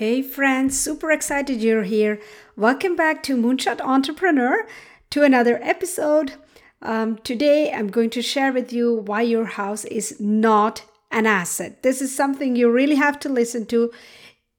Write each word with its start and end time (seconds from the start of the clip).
Hey, 0.00 0.22
friends, 0.22 0.80
super 0.80 1.10
excited 1.10 1.60
you're 1.60 1.82
here. 1.82 2.22
Welcome 2.56 2.96
back 2.96 3.22
to 3.24 3.36
Moonshot 3.36 3.82
Entrepreneur 3.82 4.66
to 5.10 5.24
another 5.24 5.60
episode. 5.62 6.36
Um, 6.80 7.18
today, 7.18 7.70
I'm 7.70 7.88
going 7.88 8.08
to 8.08 8.22
share 8.22 8.50
with 8.50 8.72
you 8.72 8.94
why 8.94 9.20
your 9.20 9.44
house 9.44 9.84
is 9.84 10.18
not 10.18 10.86
an 11.10 11.26
asset. 11.26 11.82
This 11.82 12.00
is 12.00 12.16
something 12.16 12.56
you 12.56 12.70
really 12.70 12.94
have 12.94 13.20
to 13.20 13.28
listen 13.28 13.66
to, 13.66 13.92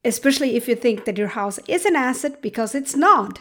especially 0.05 0.57
if 0.57 0.67
you 0.67 0.75
think 0.75 1.05
that 1.05 1.17
your 1.17 1.29
house 1.29 1.58
is 1.67 1.85
an 1.85 1.96
asset 1.96 2.44
because 2.44 2.76
it's 2.76 2.96
not. 2.96 3.39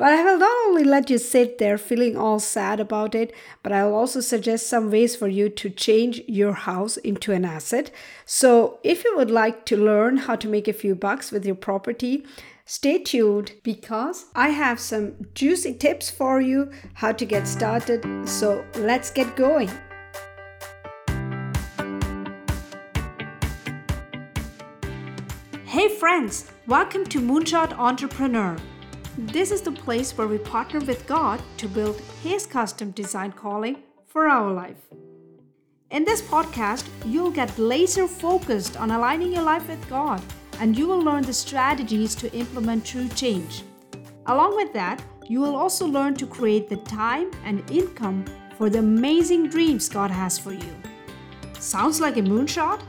But 0.00 0.14
I 0.14 0.24
will 0.24 0.38
not 0.38 0.56
only 0.66 0.82
let 0.82 1.10
you 1.10 1.18
sit 1.18 1.58
there 1.58 1.76
feeling 1.76 2.16
all 2.16 2.40
sad 2.40 2.80
about 2.80 3.14
it, 3.14 3.34
but 3.62 3.70
I 3.70 3.84
will 3.84 3.94
also 3.94 4.22
suggest 4.22 4.66
some 4.66 4.90
ways 4.90 5.14
for 5.14 5.28
you 5.28 5.50
to 5.50 5.68
change 5.68 6.22
your 6.26 6.54
house 6.54 6.96
into 6.96 7.34
an 7.34 7.44
asset. 7.44 7.90
So, 8.24 8.78
if 8.82 9.04
you 9.04 9.14
would 9.18 9.30
like 9.30 9.66
to 9.66 9.76
learn 9.76 10.16
how 10.16 10.36
to 10.36 10.48
make 10.48 10.68
a 10.68 10.72
few 10.72 10.94
bucks 10.94 11.30
with 11.30 11.44
your 11.44 11.54
property, 11.54 12.24
stay 12.64 12.96
tuned 13.02 13.52
because 13.62 14.24
I 14.34 14.48
have 14.48 14.80
some 14.80 15.16
juicy 15.34 15.74
tips 15.74 16.08
for 16.08 16.40
you 16.40 16.70
how 16.94 17.12
to 17.12 17.26
get 17.26 17.46
started. 17.46 18.26
So, 18.26 18.64
let's 18.76 19.10
get 19.10 19.36
going. 19.36 19.68
Hey 25.66 25.94
friends, 25.94 26.50
welcome 26.66 27.04
to 27.04 27.20
Moonshot 27.20 27.78
Entrepreneur. 27.78 28.56
This 29.26 29.50
is 29.50 29.60
the 29.60 29.70
place 29.70 30.16
where 30.16 30.26
we 30.26 30.38
partner 30.38 30.80
with 30.80 31.06
God 31.06 31.42
to 31.58 31.68
build 31.68 32.00
His 32.22 32.46
custom 32.46 32.90
design 32.92 33.32
calling 33.32 33.82
for 34.06 34.26
our 34.26 34.50
life. 34.50 34.80
In 35.90 36.06
this 36.06 36.22
podcast, 36.22 36.88
you'll 37.04 37.30
get 37.30 37.58
laser 37.58 38.08
focused 38.08 38.78
on 38.78 38.90
aligning 38.90 39.30
your 39.30 39.42
life 39.42 39.68
with 39.68 39.86
God 39.90 40.22
and 40.58 40.76
you 40.76 40.86
will 40.86 41.02
learn 41.02 41.22
the 41.22 41.34
strategies 41.34 42.14
to 42.14 42.32
implement 42.32 42.86
true 42.86 43.08
change. 43.08 43.62
Along 44.24 44.56
with 44.56 44.72
that, 44.72 45.02
you 45.28 45.40
will 45.40 45.54
also 45.54 45.86
learn 45.86 46.14
to 46.14 46.26
create 46.26 46.70
the 46.70 46.76
time 46.76 47.30
and 47.44 47.70
income 47.70 48.24
for 48.56 48.70
the 48.70 48.78
amazing 48.78 49.50
dreams 49.50 49.90
God 49.90 50.10
has 50.10 50.38
for 50.38 50.54
you. 50.54 50.74
Sounds 51.58 52.00
like 52.00 52.16
a 52.16 52.22
moonshot? 52.22 52.80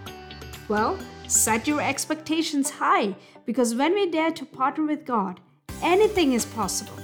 Well, 0.69 0.97
set 1.27 1.67
your 1.67 1.81
expectations 1.81 2.69
high 2.69 3.17
because 3.45 3.75
when 3.75 3.93
we 3.93 4.09
dare 4.09 4.31
to 4.31 4.45
partner 4.45 4.85
with 4.85 5.03
God, 5.05 5.41
anything 5.81 6.33
is 6.33 6.45
possible. 6.45 6.97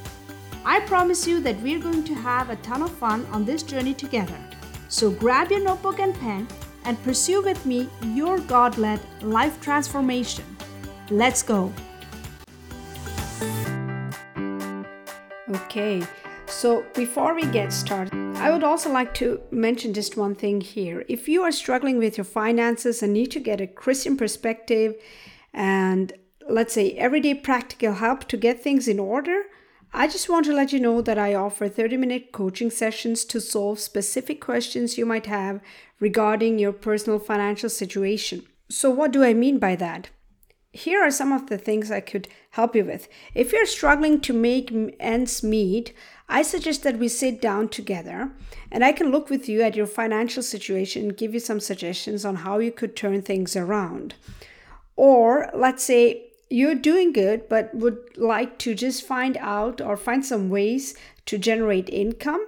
I 0.66 0.81
promise 0.81 1.25
you 1.25 1.39
that 1.42 1.61
we're 1.61 1.80
going 1.80 2.03
to 2.03 2.14
have 2.14 2.50
a 2.50 2.58
ton 2.58 2.81
of 2.81 2.92
fun 2.92 3.25
on 3.28 3.45
this 3.45 3.64
journey 3.64 3.94
together. 3.94 4.38
So 4.89 5.09
grab 5.09 5.52
your 5.52 5.64
notebook 5.64 6.00
and 6.00 6.14
pen 6.19 6.47
and 6.84 7.02
pursue 7.03 7.42
with 7.42 7.66
me 7.66 7.89
your 8.02 8.39
God 8.39 8.78
led 8.78 9.00
life 9.22 9.59
transformation. 9.61 10.45
Let's 11.09 11.44
go. 11.44 11.73
Okay, 15.50 16.03
so 16.47 16.86
before 16.94 17.34
we 17.34 17.45
get 17.45 17.72
started, 17.72 18.14
I 18.38 18.52
would 18.52 18.64
also 18.64 18.91
like 18.91 19.14
to 19.16 19.41
mention 19.52 19.94
just 19.94 20.17
one 20.17 20.36
thing 20.36 20.59
here. 20.59 21.06
If 21.08 21.30
you 21.30 21.44
are 21.44 21.52
struggling 21.52 21.97
with 21.97 22.17
your 22.17 22.25
finances 22.25 23.02
and 23.02 23.14
need 23.14 23.31
to 23.31 23.39
get 23.39 23.62
a 23.62 23.67
Christian 23.67 24.17
perspective 24.17 24.95
and 25.53 26.12
let's 26.50 26.73
say, 26.73 26.92
everyday 26.94 27.34
practical 27.34 27.94
help 27.94 28.26
to 28.26 28.38
get 28.38 28.62
things 28.62 28.88
in 28.88 29.00
order, 29.00 29.44
I 29.94 30.08
just 30.08 30.30
want 30.30 30.45
to 30.45 30.53
let 30.53 30.73
you 30.73 30.80
know 30.80 31.02
that 31.02 31.17
I 31.17 31.34
offer 31.34 31.67
30 31.67 31.98
minute 31.98 32.31
coaching 32.31 32.70
sessions 32.70 33.23
to 33.26 33.40
solve 33.40 33.80
specific 33.80 34.42
questions 34.42 34.98
you 34.98 35.06
might 35.06 35.25
have 35.25 35.62
regarding 36.00 36.59
your 36.59 36.73
personal 36.73 37.20
financial 37.20 37.70
situation. 37.70 38.44
So, 38.70 38.90
what 38.90 39.12
do 39.12 39.23
I 39.23 39.34
mean 39.34 39.59
by 39.59 39.75
that? 39.78 40.09
Here 40.73 41.02
are 41.02 41.09
some 41.09 41.31
of 41.31 41.48
the 41.48 41.58
things 41.58 41.90
I 41.90 42.02
could 42.02 42.28
help 42.52 42.75
you 42.75 42.86
with. 42.86 43.08
If 43.34 43.52
you're 43.52 43.66
struggling 43.66 44.20
to 44.22 44.34
make 44.34 44.73
ends 45.00 45.42
meet, 45.42 45.94
I 46.30 46.42
suggest 46.42 46.84
that 46.84 47.00
we 47.00 47.08
sit 47.08 47.42
down 47.42 47.70
together 47.70 48.31
and 48.70 48.84
I 48.84 48.92
can 48.92 49.09
look 49.09 49.29
with 49.29 49.47
you 49.47 49.62
at 49.62 49.75
your 49.75 49.88
financial 49.88 50.44
situation 50.44 51.03
and 51.03 51.18
give 51.18 51.34
you 51.34 51.40
some 51.40 51.62
suggestions 51.62 52.25
on 52.25 52.35
how 52.38 52.59
you 52.59 52.72
could 52.72 52.96
turn 52.96 53.22
things 53.22 53.56
around. 53.56 54.16
Or 54.97 55.50
let's 55.53 55.84
say 55.84 56.27
you're 56.50 56.75
doing 56.75 57.12
good, 57.12 57.50
but 57.50 57.74
would 57.74 58.18
like 58.18 58.58
to 58.59 58.74
just 58.74 59.06
find 59.06 59.38
out 59.38 59.81
or 59.81 59.97
find 59.97 60.25
some 60.25 60.50
ways 60.50 60.96
to 61.25 61.38
generate 61.38 61.90
income, 61.90 62.46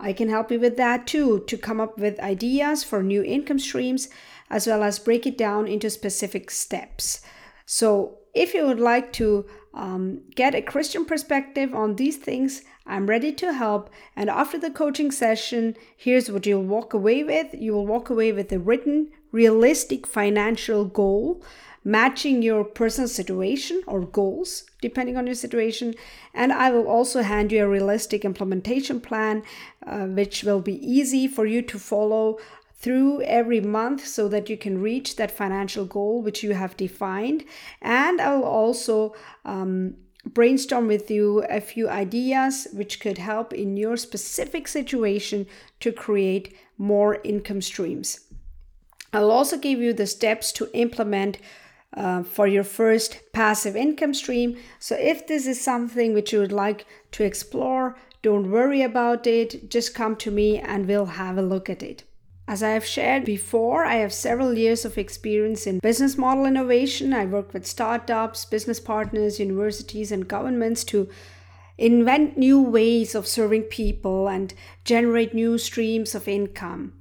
I 0.00 0.12
can 0.12 0.28
help 0.28 0.50
you 0.50 0.58
with 0.58 0.76
that 0.78 1.06
too, 1.06 1.44
to 1.46 1.56
come 1.56 1.80
up 1.80 1.98
with 1.98 2.18
ideas 2.20 2.82
for 2.82 3.02
new 3.02 3.22
income 3.22 3.58
streams, 3.58 4.08
as 4.50 4.66
well 4.66 4.82
as 4.82 4.98
break 4.98 5.26
it 5.26 5.38
down 5.38 5.68
into 5.68 5.90
specific 5.90 6.50
steps. 6.50 7.20
So, 7.66 8.18
if 8.34 8.54
you 8.54 8.66
would 8.66 8.80
like 8.80 9.12
to 9.14 9.46
um, 9.74 10.22
get 10.34 10.54
a 10.54 10.62
Christian 10.62 11.04
perspective 11.04 11.74
on 11.74 11.96
these 11.96 12.16
things, 12.16 12.62
I'm 12.86 13.06
ready 13.06 13.32
to 13.32 13.52
help. 13.52 13.90
And 14.16 14.28
after 14.28 14.58
the 14.58 14.70
coaching 14.70 15.10
session, 15.10 15.76
here's 15.96 16.30
what 16.30 16.46
you'll 16.46 16.64
walk 16.64 16.94
away 16.94 17.22
with 17.22 17.54
you 17.54 17.74
will 17.74 17.86
walk 17.86 18.10
away 18.10 18.32
with 18.32 18.50
a 18.52 18.58
written, 18.58 19.10
realistic 19.30 20.06
financial 20.06 20.84
goal 20.84 21.42
matching 21.84 22.42
your 22.42 22.64
personal 22.64 23.08
situation 23.08 23.82
or 23.86 24.02
goals, 24.02 24.64
depending 24.80 25.16
on 25.16 25.26
your 25.26 25.34
situation. 25.34 25.94
And 26.34 26.52
I 26.52 26.70
will 26.70 26.86
also 26.86 27.22
hand 27.22 27.52
you 27.52 27.64
a 27.64 27.68
realistic 27.68 28.24
implementation 28.24 29.00
plan, 29.00 29.42
uh, 29.86 30.06
which 30.06 30.44
will 30.44 30.60
be 30.60 30.84
easy 30.86 31.26
for 31.26 31.46
you 31.46 31.62
to 31.62 31.78
follow 31.78 32.38
through 32.74 33.22
every 33.22 33.60
month 33.60 34.06
so 34.06 34.28
that 34.28 34.50
you 34.50 34.56
can 34.56 34.82
reach 34.82 35.14
that 35.16 35.30
financial 35.30 35.84
goal 35.84 36.20
which 36.20 36.42
you 36.42 36.52
have 36.52 36.76
defined. 36.76 37.44
And 37.80 38.20
I 38.20 38.34
will 38.34 38.44
also 38.44 39.14
um, 39.44 39.94
brainstorm 40.26 40.88
with 40.88 41.10
you 41.10 41.44
a 41.48 41.60
few 41.60 41.88
ideas 41.88 42.68
which 42.72 43.00
could 43.00 43.18
help 43.18 43.52
in 43.52 43.76
your 43.76 43.96
specific 43.96 44.66
situation 44.66 45.46
to 45.80 45.92
create 45.92 46.56
more 46.76 47.20
income 47.22 47.60
streams. 47.60 48.20
I'll 49.12 49.30
also 49.30 49.58
give 49.58 49.78
you 49.78 49.92
the 49.92 50.06
steps 50.06 50.52
to 50.52 50.70
implement 50.72 51.38
uh, 51.94 52.22
for 52.22 52.46
your 52.46 52.64
first 52.64 53.20
passive 53.32 53.76
income 53.76 54.14
stream. 54.14 54.56
So, 54.78 54.96
if 54.96 55.26
this 55.26 55.46
is 55.46 55.60
something 55.60 56.14
which 56.14 56.32
you 56.32 56.40
would 56.40 56.52
like 56.52 56.86
to 57.12 57.24
explore, 57.24 57.96
don't 58.22 58.50
worry 58.50 58.82
about 58.82 59.26
it. 59.26 59.70
Just 59.70 59.94
come 59.94 60.16
to 60.16 60.30
me 60.30 60.58
and 60.58 60.86
we'll 60.86 61.06
have 61.06 61.36
a 61.36 61.42
look 61.42 61.68
at 61.68 61.82
it. 61.82 62.04
As 62.48 62.62
I 62.62 62.70
have 62.70 62.84
shared 62.84 63.24
before, 63.24 63.84
I 63.84 63.96
have 63.96 64.12
several 64.12 64.54
years 64.54 64.84
of 64.84 64.98
experience 64.98 65.66
in 65.66 65.78
business 65.78 66.18
model 66.18 66.44
innovation. 66.44 67.12
I 67.12 67.24
work 67.24 67.52
with 67.52 67.66
startups, 67.66 68.44
business 68.44 68.80
partners, 68.80 69.38
universities, 69.38 70.10
and 70.10 70.28
governments 70.28 70.84
to 70.84 71.08
invent 71.78 72.36
new 72.36 72.60
ways 72.60 73.14
of 73.14 73.26
serving 73.26 73.62
people 73.62 74.28
and 74.28 74.54
generate 74.84 75.34
new 75.34 75.56
streams 75.56 76.14
of 76.14 76.28
income. 76.28 76.92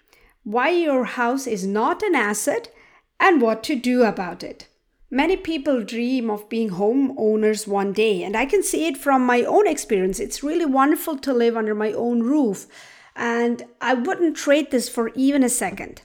why 0.44 0.70
your 0.70 1.04
house 1.04 1.46
is 1.46 1.66
not 1.66 2.02
an 2.02 2.14
asset 2.14 2.72
and 3.20 3.42
what 3.42 3.62
to 3.62 3.76
do 3.76 4.02
about 4.02 4.42
it. 4.42 4.66
Many 5.10 5.36
people 5.36 5.82
dream 5.82 6.30
of 6.30 6.48
being 6.48 6.70
homeowners 6.70 7.66
one 7.66 7.92
day, 7.92 8.22
and 8.22 8.34
I 8.34 8.46
can 8.46 8.62
see 8.62 8.86
it 8.86 8.96
from 8.96 9.26
my 9.26 9.42
own 9.42 9.66
experience. 9.66 10.18
It's 10.18 10.42
really 10.42 10.64
wonderful 10.64 11.18
to 11.18 11.34
live 11.34 11.56
under 11.56 11.74
my 11.74 11.92
own 11.92 12.22
roof, 12.22 12.66
and 13.18 13.64
I 13.80 13.94
wouldn't 13.94 14.36
trade 14.36 14.70
this 14.70 14.88
for 14.88 15.10
even 15.14 15.42
a 15.42 15.48
second. 15.48 16.02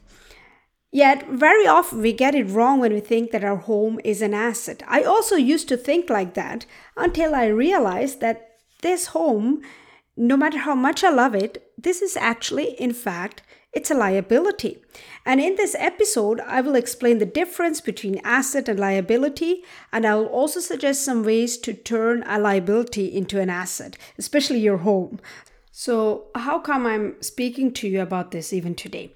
Yet, 0.92 1.28
very 1.30 1.66
often 1.66 2.02
we 2.02 2.14
get 2.14 2.36
it 2.36 2.50
wrong 2.50 2.80
when 2.80 2.94
we 2.94 3.00
think 3.00 3.32
that 3.32 3.44
our 3.44 3.56
home 3.56 4.00
is 4.04 4.22
an 4.22 4.34
asset. 4.34 4.84
I 4.88 5.04
also 5.04 5.36
used 5.36 5.68
to 5.70 5.78
think 5.78 6.10
like 6.10 6.34
that 6.34 6.66
until 6.98 7.34
I 7.34 7.46
realized 7.46 8.20
that 8.22 8.58
this 8.82 9.08
home, 9.08 9.62
no 10.18 10.38
matter 10.38 10.60
how 10.60 10.76
much 10.76 11.04
I 11.04 11.10
love 11.10 11.34
it, 11.34 11.72
this 11.78 12.02
is 12.02 12.16
actually, 12.18 12.80
in 12.80 12.94
fact, 12.94 13.42
it's 13.74 13.90
a 13.90 13.96
liability. 13.96 14.84
And 15.26 15.42
in 15.42 15.56
this 15.56 15.76
episode, 15.80 16.40
I 16.42 16.62
will 16.62 16.76
explain 16.76 17.18
the 17.18 17.26
difference 17.26 17.82
between 17.82 18.22
asset 18.24 18.70
and 18.70 18.80
liability, 18.80 19.64
and 19.92 20.06
I 20.06 20.16
will 20.16 20.28
also 20.28 20.60
suggest 20.60 21.04
some 21.04 21.24
ways 21.24 21.58
to 21.60 21.74
turn 21.74 22.24
a 22.28 22.38
liability 22.38 23.06
into 23.06 23.40
an 23.40 23.50
asset, 23.50 23.98
especially 24.20 24.60
your 24.60 24.78
home. 24.78 25.20
So, 25.76 26.26
how 26.36 26.60
come 26.60 26.86
I'm 26.86 27.20
speaking 27.20 27.74
to 27.74 27.88
you 27.88 28.00
about 28.00 28.30
this 28.30 28.54
even 28.54 28.76
today? 28.76 29.12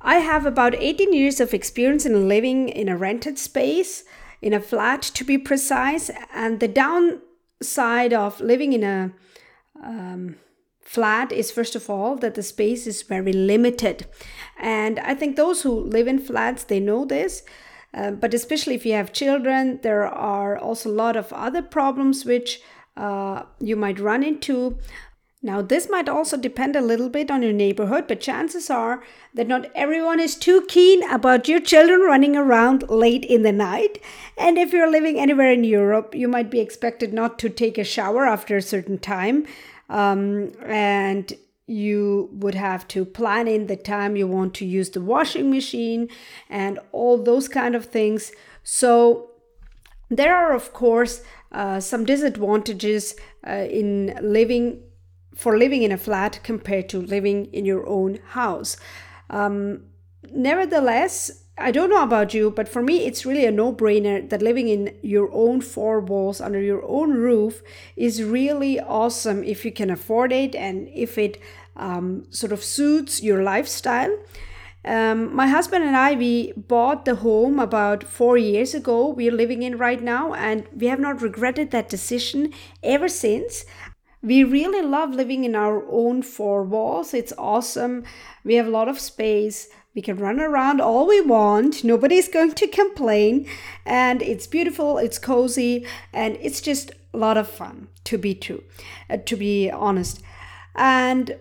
I 0.00 0.18
have 0.18 0.46
about 0.46 0.76
18 0.76 1.12
years 1.12 1.40
of 1.40 1.52
experience 1.52 2.06
in 2.06 2.28
living 2.28 2.68
in 2.68 2.88
a 2.88 2.96
rented 2.96 3.36
space, 3.36 4.04
in 4.40 4.52
a 4.52 4.60
flat 4.60 5.02
to 5.02 5.24
be 5.24 5.38
precise, 5.38 6.08
and 6.32 6.60
the 6.60 6.68
downside 6.68 8.12
of 8.12 8.40
living 8.40 8.74
in 8.74 8.84
a 8.84 9.12
um, 9.82 10.36
flat 10.80 11.32
is 11.32 11.50
first 11.50 11.74
of 11.74 11.90
all 11.90 12.14
that 12.14 12.36
the 12.36 12.44
space 12.44 12.86
is 12.86 13.02
very 13.02 13.32
limited 13.32 14.06
and 14.58 14.98
i 15.00 15.14
think 15.14 15.36
those 15.36 15.60
who 15.60 15.70
live 15.70 16.08
in 16.08 16.18
flats 16.18 16.64
they 16.64 16.80
know 16.80 17.04
this 17.04 17.42
uh, 17.92 18.10
but 18.10 18.32
especially 18.32 18.74
if 18.74 18.86
you 18.86 18.94
have 18.94 19.12
children 19.12 19.78
there 19.82 20.06
are 20.06 20.56
also 20.56 20.88
a 20.88 21.00
lot 21.04 21.14
of 21.14 21.30
other 21.34 21.60
problems 21.60 22.24
which 22.24 22.62
uh, 22.96 23.42
you 23.60 23.76
might 23.76 24.00
run 24.00 24.22
into 24.22 24.78
now 25.40 25.62
this 25.62 25.88
might 25.88 26.08
also 26.08 26.36
depend 26.36 26.74
a 26.74 26.80
little 26.80 27.08
bit 27.08 27.30
on 27.30 27.42
your 27.42 27.52
neighborhood 27.52 28.06
but 28.08 28.20
chances 28.20 28.68
are 28.70 29.02
that 29.34 29.46
not 29.46 29.70
everyone 29.74 30.18
is 30.18 30.34
too 30.34 30.64
keen 30.68 31.08
about 31.10 31.46
your 31.46 31.60
children 31.60 32.00
running 32.00 32.36
around 32.36 32.88
late 32.90 33.24
in 33.24 33.42
the 33.42 33.52
night. 33.52 34.02
And 34.36 34.58
if 34.58 34.72
you're 34.72 34.90
living 34.90 35.18
anywhere 35.18 35.52
in 35.52 35.62
europe 35.62 36.14
you 36.14 36.26
might 36.26 36.50
be 36.50 36.60
expected 36.60 37.12
not 37.12 37.38
to 37.38 37.48
take 37.48 37.78
a 37.78 37.84
shower 37.84 38.26
after 38.26 38.56
a 38.56 38.62
certain 38.62 38.98
time. 38.98 39.46
Um, 39.88 40.52
and 40.66 41.32
you 41.68 42.30
would 42.32 42.54
have 42.54 42.88
to 42.88 43.04
plan 43.04 43.46
in 43.46 43.66
the 43.66 43.76
time 43.76 44.16
you 44.16 44.26
want 44.26 44.54
to 44.54 44.64
use 44.64 44.90
the 44.90 45.00
washing 45.00 45.50
machine 45.50 46.08
and 46.48 46.78
all 46.92 47.22
those 47.22 47.46
kind 47.46 47.76
of 47.76 47.84
things. 47.84 48.32
So 48.64 49.30
there 50.08 50.34
are 50.34 50.54
of 50.54 50.72
course 50.72 51.22
uh, 51.52 51.78
some 51.80 52.04
disadvantages 52.04 53.14
uh, 53.46 53.66
in 53.70 54.18
living 54.20 54.82
for 55.38 55.56
living 55.56 55.82
in 55.82 55.92
a 55.92 55.98
flat 56.06 56.40
compared 56.42 56.88
to 56.88 56.98
living 57.00 57.46
in 57.46 57.64
your 57.64 57.86
own 57.88 58.18
house 58.38 58.76
um, 59.30 59.80
nevertheless 60.32 61.44
I 61.60 61.72
don't 61.72 61.90
know 61.90 62.02
about 62.02 62.34
you, 62.34 62.50
but 62.50 62.68
for 62.68 62.82
me, 62.82 63.04
it's 63.04 63.26
really 63.26 63.44
a 63.44 63.50
no 63.50 63.72
brainer 63.72 64.28
that 64.30 64.42
living 64.42 64.68
in 64.68 64.94
your 65.02 65.28
own 65.32 65.60
four 65.60 66.00
walls 66.00 66.40
under 66.40 66.60
your 66.60 66.84
own 66.86 67.14
roof 67.14 67.62
is 67.96 68.22
really 68.22 68.78
awesome 68.78 69.42
if 69.42 69.64
you 69.64 69.72
can 69.72 69.90
afford 69.90 70.32
it 70.32 70.54
and 70.54 70.88
if 70.94 71.18
it 71.18 71.40
um, 71.76 72.26
sort 72.30 72.52
of 72.52 72.62
suits 72.62 73.22
your 73.22 73.42
lifestyle. 73.42 74.16
Um, 74.84 75.34
my 75.34 75.48
husband 75.48 75.84
and 75.84 75.96
I, 75.96 76.14
we 76.14 76.52
bought 76.52 77.04
the 77.04 77.16
home 77.16 77.58
about 77.58 78.04
four 78.04 78.38
years 78.38 78.74
ago. 78.74 79.08
We're 79.08 79.32
living 79.32 79.62
in 79.62 79.76
right 79.76 80.00
now, 80.00 80.34
and 80.34 80.66
we 80.74 80.86
have 80.86 81.00
not 81.00 81.20
regretted 81.20 81.72
that 81.72 81.88
decision 81.88 82.52
ever 82.82 83.08
since. 83.08 83.64
We 84.22 84.42
really 84.42 84.82
love 84.82 85.14
living 85.14 85.44
in 85.44 85.54
our 85.54 85.84
own 85.90 86.22
four 86.22 86.64
walls. 86.64 87.14
It's 87.14 87.32
awesome. 87.38 88.04
We 88.44 88.54
have 88.54 88.66
a 88.66 88.70
lot 88.70 88.88
of 88.88 88.98
space. 88.98 89.68
We 89.94 90.02
can 90.02 90.16
run 90.16 90.40
around 90.40 90.80
all 90.80 91.06
we 91.06 91.20
want. 91.20 91.84
Nobody's 91.84 92.28
going 92.28 92.52
to 92.52 92.66
complain. 92.68 93.48
And 93.86 94.22
it's 94.22 94.46
beautiful, 94.46 94.98
it's 94.98 95.18
cozy, 95.18 95.86
and 96.12 96.36
it's 96.40 96.60
just 96.60 96.92
a 97.14 97.18
lot 97.18 97.36
of 97.36 97.48
fun, 97.48 97.88
to 98.04 98.18
be 98.18 98.34
true, 98.34 98.62
uh, 99.08 99.18
to 99.18 99.36
be 99.36 99.70
honest. 99.70 100.20
And 100.74 101.36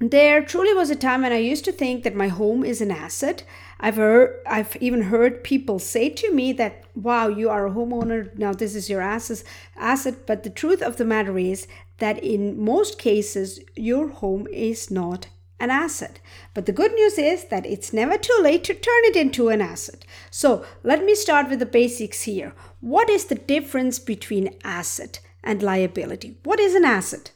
there 0.00 0.44
truly 0.44 0.74
was 0.74 0.90
a 0.90 0.96
time 0.96 1.22
when 1.22 1.32
I 1.32 1.38
used 1.38 1.64
to 1.66 1.72
think 1.72 2.02
that 2.02 2.16
my 2.16 2.28
home 2.28 2.64
is 2.64 2.80
an 2.80 2.90
asset. 2.90 3.44
I've 3.84 3.96
heard, 3.96 4.40
I've 4.46 4.76
even 4.80 5.02
heard 5.02 5.44
people 5.44 5.78
say 5.78 6.08
to 6.08 6.32
me 6.32 6.54
that, 6.54 6.84
"Wow, 6.94 7.28
you 7.28 7.50
are 7.50 7.66
a 7.66 7.70
homeowner 7.70 8.20
now. 8.38 8.52
This 8.54 8.74
is 8.74 8.88
your 8.88 9.02
asset." 9.02 9.44
Asset, 9.76 10.16
but 10.24 10.42
the 10.42 10.56
truth 10.60 10.80
of 10.80 10.96
the 10.96 11.04
matter 11.04 11.36
is 11.38 11.66
that 11.98 12.18
in 12.24 12.58
most 12.58 12.98
cases, 12.98 13.60
your 13.76 14.08
home 14.08 14.46
is 14.50 14.90
not 14.90 15.28
an 15.60 15.70
asset. 15.70 16.18
But 16.54 16.64
the 16.64 16.78
good 16.80 16.94
news 16.94 17.18
is 17.18 17.44
that 17.50 17.66
it's 17.66 17.92
never 17.92 18.16
too 18.16 18.38
late 18.40 18.64
to 18.64 18.74
turn 18.74 19.02
it 19.10 19.16
into 19.16 19.50
an 19.50 19.60
asset. 19.60 20.06
So 20.30 20.64
let 20.82 21.04
me 21.04 21.14
start 21.14 21.50
with 21.50 21.58
the 21.58 21.76
basics 21.80 22.22
here. 22.22 22.54
What 22.80 23.10
is 23.10 23.26
the 23.26 23.42
difference 23.54 23.98
between 23.98 24.56
asset 24.64 25.20
and 25.42 25.62
liability? 25.62 26.38
What 26.44 26.58
is 26.58 26.74
an 26.74 26.86
asset? 26.86 27.32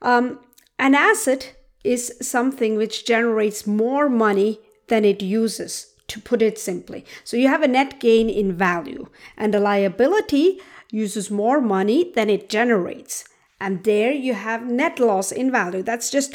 Um, 0.00 0.40
an 0.78 0.94
asset 0.94 1.42
is 1.84 2.14
something 2.22 2.76
which 2.76 3.04
generates 3.04 3.66
more 3.66 4.08
money 4.08 4.60
than 4.88 5.04
it 5.04 5.22
uses, 5.22 5.94
to 6.08 6.20
put 6.20 6.42
it 6.42 6.58
simply. 6.58 7.04
So 7.24 7.36
you 7.36 7.48
have 7.48 7.62
a 7.62 7.68
net 7.68 8.00
gain 8.00 8.28
in 8.28 8.56
value, 8.56 9.08
and 9.36 9.54
a 9.54 9.60
liability 9.60 10.60
uses 10.90 11.30
more 11.30 11.60
money 11.60 12.12
than 12.14 12.30
it 12.30 12.48
generates. 12.48 13.24
And 13.60 13.84
there 13.84 14.12
you 14.12 14.34
have 14.34 14.66
net 14.66 15.00
loss 15.00 15.32
in 15.32 15.50
value. 15.50 15.82
That's 15.82 16.10
just 16.10 16.34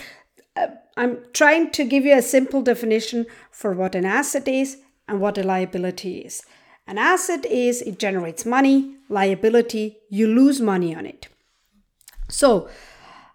uh, 0.56 0.68
I'm 0.98 1.20
trying 1.34 1.72
to 1.72 1.86
give 1.86 2.06
you 2.06 2.18
a 2.18 2.22
simple 2.22 2.62
definition 2.62 3.26
for 3.50 3.74
what 3.74 3.96
an 3.96 4.06
asset 4.06 4.48
is 4.48 4.78
and 5.08 5.22
what 5.22 5.38
a 5.38 5.44
liability 5.44 6.20
is. 6.20 6.44
An 6.88 6.98
asset 6.98 7.46
is 7.46 7.82
it 7.82 8.00
generates 8.00 8.46
money, 8.46 8.96
liability, 9.08 9.98
you 10.10 10.28
lose 10.28 10.60
money 10.60 10.96
on 10.96 11.06
it. 11.06 11.28
So 12.28 12.70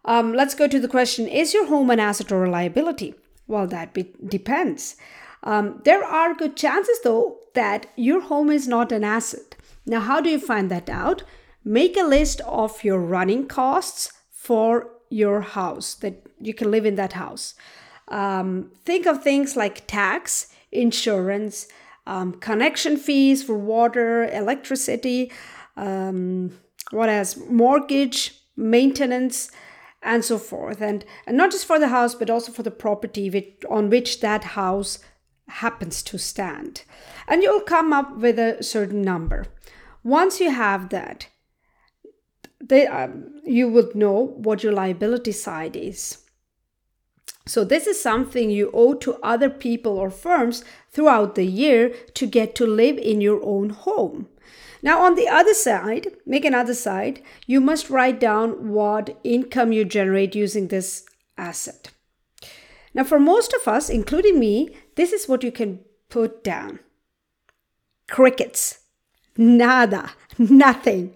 um, 0.04 0.34
let's 0.34 0.54
go 0.54 0.68
to 0.68 0.80
the 0.80 0.88
question 0.88 1.26
Is 1.26 1.54
your 1.54 1.66
home 1.66 1.90
an 1.90 2.00
asset 2.00 2.32
or 2.32 2.44
a 2.44 2.50
liability? 2.50 3.14
Well, 3.46 3.66
that 3.68 3.94
be- 3.94 4.14
depends. 4.26 4.96
Um, 5.42 5.80
there 5.84 6.04
are 6.04 6.34
good 6.34 6.56
chances, 6.56 6.98
though, 7.02 7.38
that 7.54 7.86
your 7.96 8.20
home 8.20 8.50
is 8.50 8.66
not 8.66 8.92
an 8.92 9.04
asset. 9.04 9.54
Now, 9.86 10.00
how 10.00 10.20
do 10.20 10.28
you 10.28 10.40
find 10.40 10.70
that 10.70 10.90
out? 10.90 11.22
Make 11.64 11.96
a 11.96 12.02
list 12.02 12.40
of 12.42 12.82
your 12.82 13.00
running 13.00 13.46
costs 13.46 14.12
for 14.30 14.90
your 15.10 15.40
house 15.40 15.94
that 15.94 16.26
you 16.40 16.54
can 16.54 16.70
live 16.70 16.84
in 16.84 16.96
that 16.96 17.12
house. 17.12 17.54
Um, 18.08 18.72
think 18.84 19.06
of 19.06 19.22
things 19.22 19.56
like 19.56 19.86
tax, 19.86 20.48
insurance, 20.70 21.68
um, 22.06 22.34
connection 22.34 22.96
fees 22.96 23.42
for 23.42 23.58
water, 23.58 24.24
electricity, 24.24 25.32
um, 25.76 26.52
what 26.90 27.08
else, 27.08 27.36
mortgage, 27.36 28.40
maintenance, 28.56 29.50
and 30.06 30.24
so 30.24 30.38
forth. 30.38 30.80
And, 30.80 31.04
and 31.26 31.36
not 31.36 31.50
just 31.50 31.66
for 31.66 31.78
the 31.78 31.88
house, 31.88 32.14
but 32.14 32.30
also 32.30 32.52
for 32.52 32.62
the 32.62 32.70
property 32.70 33.56
on 33.68 33.90
which 33.90 34.20
that 34.20 34.44
house 34.44 35.00
happens 35.48 36.02
to 36.04 36.18
stand. 36.18 36.84
And 37.28 37.42
you'll 37.42 37.60
come 37.60 37.92
up 37.92 38.16
with 38.16 38.38
a 38.38 38.62
certain 38.62 39.02
number. 39.02 39.46
Once 40.02 40.40
you 40.40 40.50
have 40.50 40.88
that, 40.90 41.28
they, 42.62 42.86
um, 42.86 43.40
you 43.44 43.68
would 43.68 43.94
know 43.94 44.34
what 44.36 44.62
your 44.62 44.72
liability 44.72 45.32
side 45.32 45.76
is. 45.76 46.22
So, 47.48 47.62
this 47.62 47.86
is 47.86 48.00
something 48.00 48.50
you 48.50 48.70
owe 48.74 48.94
to 48.94 49.20
other 49.22 49.48
people 49.48 49.98
or 49.98 50.10
firms 50.10 50.64
throughout 50.90 51.36
the 51.36 51.46
year 51.46 51.90
to 52.14 52.26
get 52.26 52.56
to 52.56 52.66
live 52.66 52.98
in 52.98 53.20
your 53.20 53.40
own 53.44 53.70
home. 53.70 54.28
Now, 54.82 55.02
on 55.02 55.14
the 55.14 55.28
other 55.28 55.54
side, 55.54 56.08
make 56.24 56.44
another 56.44 56.74
side, 56.74 57.22
you 57.46 57.60
must 57.60 57.90
write 57.90 58.20
down 58.20 58.70
what 58.70 59.18
income 59.24 59.72
you 59.72 59.84
generate 59.84 60.34
using 60.34 60.68
this 60.68 61.04
asset. 61.36 61.90
Now, 62.94 63.04
for 63.04 63.18
most 63.18 63.52
of 63.52 63.68
us, 63.68 63.90
including 63.90 64.38
me, 64.38 64.74
this 64.94 65.12
is 65.12 65.28
what 65.28 65.42
you 65.42 65.52
can 65.52 65.80
put 66.08 66.42
down 66.42 66.80
crickets, 68.08 68.80
nada, 69.36 70.12
nothing. 70.38 71.14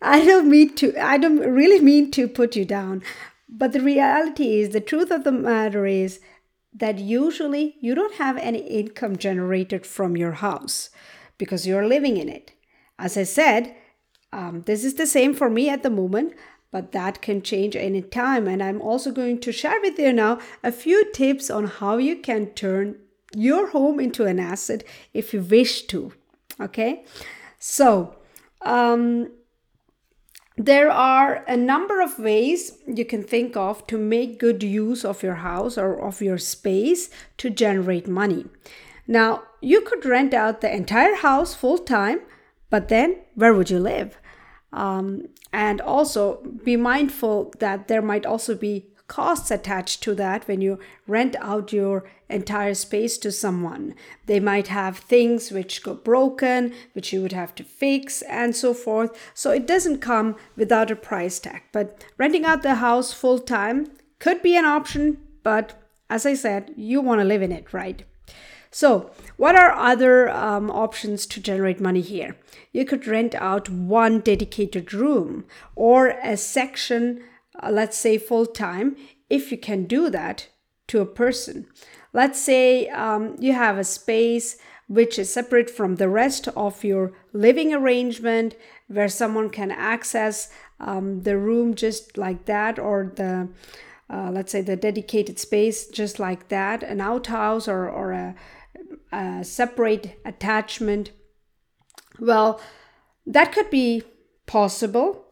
I 0.00 0.24
don't 0.24 0.50
mean 0.50 0.74
to, 0.76 0.96
I 0.98 1.18
don't 1.18 1.38
really 1.38 1.80
mean 1.80 2.10
to 2.12 2.28
put 2.28 2.56
you 2.56 2.64
down, 2.64 3.02
But 3.48 3.72
the 3.72 3.80
reality 3.80 4.60
is, 4.60 4.70
the 4.70 4.80
truth 4.80 5.10
of 5.10 5.22
the 5.22 5.32
matter 5.32 5.86
is 5.86 6.20
that 6.72 6.98
usually 6.98 7.76
you 7.80 7.94
don't 7.94 8.14
have 8.14 8.36
any 8.38 8.58
income 8.58 9.16
generated 9.16 9.86
from 9.86 10.16
your 10.16 10.32
house 10.32 10.90
because 11.38 11.66
you're 11.66 11.86
living 11.86 12.16
in 12.16 12.28
it. 12.28 12.53
As 12.98 13.16
I 13.16 13.24
said, 13.24 13.74
um, 14.32 14.62
this 14.62 14.84
is 14.84 14.94
the 14.94 15.06
same 15.06 15.34
for 15.34 15.48
me 15.50 15.68
at 15.68 15.82
the 15.82 15.90
moment, 15.90 16.34
but 16.70 16.92
that 16.92 17.22
can 17.22 17.42
change 17.42 17.76
any 17.76 18.02
time. 18.02 18.48
And 18.48 18.62
I'm 18.62 18.80
also 18.80 19.12
going 19.12 19.40
to 19.40 19.52
share 19.52 19.80
with 19.80 19.98
you 19.98 20.12
now 20.12 20.38
a 20.62 20.72
few 20.72 21.10
tips 21.12 21.50
on 21.50 21.66
how 21.66 21.98
you 21.98 22.16
can 22.16 22.46
turn 22.54 22.96
your 23.34 23.70
home 23.70 24.00
into 24.00 24.24
an 24.24 24.40
asset 24.40 24.84
if 25.12 25.32
you 25.32 25.40
wish 25.40 25.82
to. 25.82 26.12
Okay, 26.60 27.04
so 27.58 28.16
um, 28.62 29.30
there 30.56 30.90
are 30.90 31.44
a 31.48 31.56
number 31.56 32.00
of 32.00 32.18
ways 32.18 32.78
you 32.86 33.04
can 33.04 33.24
think 33.24 33.56
of 33.56 33.86
to 33.88 33.98
make 33.98 34.38
good 34.38 34.62
use 34.62 35.04
of 35.04 35.22
your 35.22 35.36
house 35.36 35.76
or 35.76 36.00
of 36.00 36.22
your 36.22 36.38
space 36.38 37.10
to 37.38 37.50
generate 37.50 38.06
money. 38.06 38.46
Now, 39.06 39.42
you 39.60 39.80
could 39.80 40.04
rent 40.04 40.32
out 40.32 40.60
the 40.60 40.72
entire 40.72 41.16
house 41.16 41.54
full 41.54 41.78
time, 41.78 42.20
but 42.74 42.88
then 42.88 43.14
where 43.36 43.54
would 43.54 43.70
you 43.70 43.78
live? 43.78 44.18
Um, 44.72 45.28
and 45.52 45.80
also 45.80 46.42
be 46.64 46.76
mindful 46.76 47.54
that 47.60 47.86
there 47.86 48.02
might 48.02 48.26
also 48.26 48.56
be 48.56 48.86
costs 49.06 49.52
attached 49.52 50.02
to 50.02 50.12
that 50.16 50.48
when 50.48 50.60
you 50.60 50.80
rent 51.06 51.36
out 51.40 51.72
your 51.72 52.02
entire 52.28 52.74
space 52.74 53.16
to 53.18 53.30
someone. 53.30 53.94
They 54.26 54.40
might 54.40 54.66
have 54.66 54.98
things 54.98 55.52
which 55.52 55.84
go 55.84 55.94
broken, 55.94 56.74
which 56.94 57.12
you 57.12 57.22
would 57.22 57.30
have 57.32 57.54
to 57.54 57.62
fix, 57.62 58.22
and 58.22 58.56
so 58.56 58.74
forth. 58.74 59.16
So 59.34 59.52
it 59.52 59.68
doesn't 59.68 59.98
come 59.98 60.34
without 60.56 60.90
a 60.90 60.96
price 60.96 61.38
tag. 61.38 61.62
But 61.70 62.04
renting 62.18 62.44
out 62.44 62.64
the 62.64 62.82
house 62.86 63.12
full 63.12 63.38
time 63.38 63.86
could 64.18 64.42
be 64.42 64.56
an 64.56 64.64
option, 64.64 65.18
but 65.44 65.80
as 66.10 66.26
I 66.26 66.34
said, 66.34 66.72
you 66.76 67.00
want 67.00 67.20
to 67.20 67.24
live 67.24 67.40
in 67.40 67.52
it, 67.52 67.72
right? 67.72 68.02
So, 68.74 69.12
what 69.36 69.54
are 69.54 69.70
other 69.70 70.28
um, 70.30 70.68
options 70.68 71.26
to 71.26 71.40
generate 71.40 71.80
money 71.80 72.00
here? 72.00 72.36
You 72.72 72.84
could 72.84 73.06
rent 73.06 73.36
out 73.36 73.68
one 73.70 74.18
dedicated 74.18 74.92
room 74.92 75.44
or 75.76 76.08
a 76.08 76.36
section 76.36 77.22
uh, 77.62 77.70
let's 77.70 77.96
say 77.96 78.18
full 78.18 78.46
time, 78.46 78.96
if 79.30 79.52
you 79.52 79.58
can 79.58 79.84
do 79.84 80.10
that 80.10 80.48
to 80.88 81.00
a 81.00 81.06
person. 81.06 81.66
Let's 82.12 82.40
say 82.40 82.88
um, 82.88 83.36
you 83.38 83.52
have 83.52 83.78
a 83.78 83.84
space 83.84 84.58
which 84.86 85.18
is 85.18 85.32
separate 85.32 85.70
from 85.70 85.96
the 85.96 86.08
rest 86.08 86.48
of 86.48 86.84
your 86.84 87.12
living 87.32 87.72
arrangement 87.72 88.54
where 88.88 89.08
someone 89.08 89.50
can 89.50 89.70
access 89.70 90.52
um, 90.78 91.22
the 91.22 91.38
room 91.38 91.74
just 91.74 92.18
like 92.18 92.44
that 92.46 92.78
or 92.78 93.12
the 93.14 93.48
uh, 94.10 94.30
let's 94.30 94.52
say 94.52 94.60
the 94.60 94.76
dedicated 94.76 95.38
space 95.38 95.86
just 95.86 96.18
like 96.18 96.48
that 96.48 96.82
an 96.82 97.00
outhouse 97.00 97.66
or, 97.66 97.88
or 97.88 98.12
a, 98.12 98.34
a 99.14 99.44
separate 99.44 100.20
attachment 100.24 101.12
well 102.18 102.60
that 103.26 103.52
could 103.52 103.70
be 103.70 104.02
possible 104.46 105.26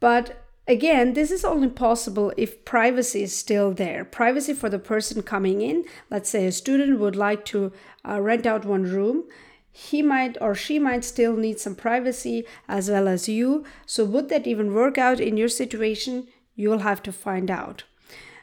but 0.00 0.44
Again, 0.66 1.12
this 1.12 1.30
is 1.30 1.44
only 1.44 1.68
possible 1.68 2.32
if 2.38 2.64
privacy 2.64 3.22
is 3.22 3.36
still 3.36 3.72
there. 3.72 4.02
Privacy 4.02 4.54
for 4.54 4.70
the 4.70 4.78
person 4.78 5.22
coming 5.22 5.60
in. 5.60 5.84
Let's 6.10 6.30
say 6.30 6.46
a 6.46 6.52
student 6.52 6.98
would 7.00 7.16
like 7.16 7.44
to 7.46 7.70
uh, 8.08 8.20
rent 8.20 8.46
out 8.46 8.64
one 8.64 8.84
room. 8.84 9.24
He 9.70 10.00
might 10.00 10.38
or 10.40 10.54
she 10.54 10.78
might 10.78 11.04
still 11.04 11.36
need 11.36 11.60
some 11.60 11.74
privacy 11.74 12.44
as 12.66 12.88
well 12.88 13.08
as 13.08 13.28
you. 13.28 13.64
So, 13.84 14.06
would 14.06 14.30
that 14.30 14.46
even 14.46 14.72
work 14.72 14.96
out 14.96 15.20
in 15.20 15.36
your 15.36 15.48
situation? 15.48 16.28
You'll 16.54 16.78
have 16.78 17.02
to 17.02 17.12
find 17.12 17.50
out. 17.50 17.84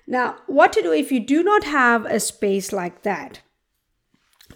Now, 0.05 0.36
what 0.45 0.74
to 0.74 0.81
do 0.83 0.91
if 0.91 1.12
you 1.12 1.21
do 1.21 1.41
not 1.41 1.63
have 1.63 2.05
a 2.05 2.19
space 2.19 2.71
like 2.71 3.01
that? 3.01 3.41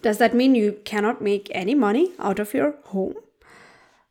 Does 0.02 0.18
that 0.18 0.36
mean 0.36 0.56
you 0.56 0.80
cannot 0.84 1.22
make 1.22 1.50
any 1.52 1.76
money 1.76 2.14
out 2.20 2.40
of 2.40 2.54
your 2.54 2.76
home? 2.86 3.16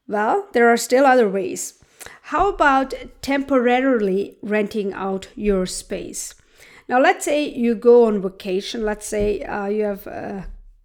Well, 0.07 0.49
there 0.53 0.69
are 0.69 0.77
still 0.77 1.07
other 1.07 1.29
ways. 1.29 1.83
How 2.23 2.49
about 2.49 2.95
temporarily 3.23 4.37
renting 4.43 4.93
out 4.93 5.29
your 5.35 5.67
space? 5.67 6.35
Now, 6.89 7.01
let's 7.01 7.25
say 7.25 7.49
you 7.49 7.75
go 7.75 8.05
on 8.05 8.21
vacation. 8.21 8.85
Let's 8.85 9.07
say 9.07 9.43
uh, 9.43 9.67
you 9.67 9.85
have 9.85 10.07
uh, 10.07 10.43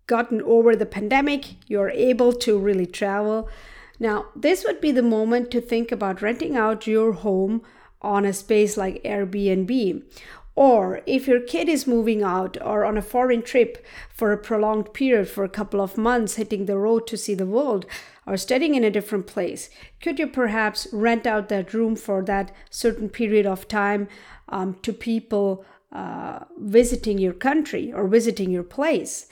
gotten 0.07 0.41
over 0.41 0.75
the 0.75 0.85
pandemic, 0.85 1.55
you're 1.67 1.91
able 1.91 2.33
to 2.33 2.57
really 2.57 2.85
travel. 2.85 3.47
Now, 3.99 4.25
this 4.35 4.63
would 4.65 4.81
be 4.81 4.91
the 4.91 5.03
moment 5.03 5.51
to 5.51 5.61
think 5.61 5.91
about 5.91 6.21
renting 6.21 6.57
out 6.57 6.87
your 6.87 7.11
home 7.13 7.61
on 8.01 8.25
a 8.25 8.33
space 8.33 8.77
like 8.77 9.03
Airbnb. 9.03 10.03
Or 10.59 10.99
if 11.05 11.25
your 11.25 11.39
kid 11.39 11.69
is 11.69 11.87
moving 11.87 12.21
out 12.21 12.57
or 12.61 12.83
on 12.83 12.97
a 12.97 13.01
foreign 13.01 13.43
trip 13.43 13.81
for 14.09 14.33
a 14.33 14.37
prolonged 14.37 14.93
period 14.93 15.29
for 15.29 15.45
a 15.45 15.55
couple 15.57 15.79
of 15.79 15.97
months, 15.97 16.35
hitting 16.35 16.65
the 16.65 16.77
road 16.77 17.07
to 17.07 17.15
see 17.15 17.33
the 17.33 17.45
world, 17.45 17.85
or 18.27 18.35
studying 18.35 18.75
in 18.75 18.83
a 18.83 18.91
different 18.91 19.25
place, 19.25 19.69
could 20.01 20.19
you 20.19 20.27
perhaps 20.27 20.85
rent 20.91 21.25
out 21.25 21.47
that 21.47 21.73
room 21.73 21.95
for 21.95 22.21
that 22.23 22.51
certain 22.69 23.07
period 23.07 23.45
of 23.45 23.69
time 23.69 24.09
um, 24.49 24.75
to 24.81 24.91
people 24.91 25.63
uh, 25.93 26.39
visiting 26.57 27.19
your 27.19 27.31
country 27.31 27.93
or 27.93 28.09
visiting 28.09 28.51
your 28.51 28.63
place? 28.63 29.27